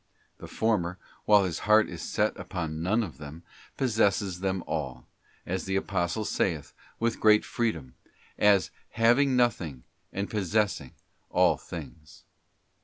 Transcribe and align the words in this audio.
The 0.39 0.47
former, 0.47 0.97
while 1.25 1.43
his 1.43 1.59
heart 1.69 1.87
is 1.87 2.01
set 2.01 2.35
upon 2.35 2.81
none 2.81 3.03
of 3.03 3.19
them, 3.19 3.43
possesses 3.77 4.39
them 4.39 4.63
all, 4.65 5.05
as 5.45 5.65
the 5.65 5.75
Apostle 5.75 6.25
saith, 6.25 6.73
with 6.99 7.19
great 7.19 7.45
freedom:' 7.45 7.93
as 8.55 8.71
having 8.93 9.35
nothing, 9.35 9.83
and 10.11 10.27
possessing 10.27 10.93
all 11.29 11.55
things. 11.55 12.23